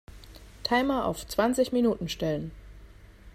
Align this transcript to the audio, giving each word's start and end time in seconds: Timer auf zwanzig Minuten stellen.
Timer 0.63 1.05
auf 1.05 1.27
zwanzig 1.27 1.71
Minuten 1.73 2.09
stellen. 2.09 2.49